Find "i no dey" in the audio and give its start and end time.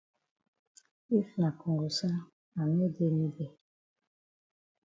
2.59-3.11